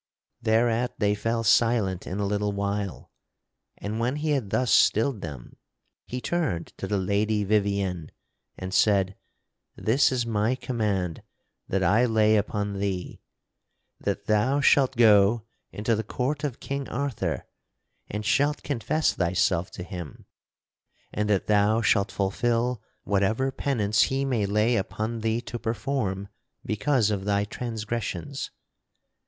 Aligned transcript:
Thereat 0.41 0.99
they 0.99 1.13
fell 1.13 1.43
silent 1.43 2.07
in 2.07 2.17
a 2.17 2.25
little 2.25 2.51
while, 2.53 3.11
and 3.77 3.99
when 3.99 4.15
he 4.15 4.31
had 4.31 4.49
thus 4.49 4.73
stilled 4.73 5.21
them, 5.21 5.57
he 6.07 6.19
turned 6.19 6.73
to 6.77 6.87
the 6.87 6.97
Lady 6.97 7.43
Vivien 7.43 8.09
and 8.57 8.73
said: 8.73 9.15
"This 9.75 10.11
is 10.11 10.25
my 10.25 10.55
command 10.55 11.21
that 11.67 11.83
I 11.83 12.05
lay 12.05 12.35
upon 12.35 12.79
thee: 12.79 13.21
that 13.99 14.25
thou 14.25 14.59
shalt 14.59 14.95
go 14.95 15.43
into 15.71 15.95
the 15.95 16.01
court 16.03 16.43
of 16.43 16.59
King 16.59 16.89
Arthur 16.89 17.45
and 18.09 18.25
shalt 18.25 18.63
confess 18.63 19.13
thyself 19.13 19.69
to 19.69 19.83
him 19.83 20.25
and 21.13 21.29
that 21.29 21.45
thou 21.45 21.83
shalt 21.83 22.11
fulfil 22.11 22.81
whatever 23.03 23.51
penance 23.51 24.01
he 24.05 24.25
may 24.25 24.47
lay 24.47 24.77
upon 24.77 25.19
thee 25.19 25.41
to 25.41 25.59
perform 25.59 26.27
because 26.65 27.11
of 27.11 27.23
thy 27.23 27.45
transgressions. 27.45 28.49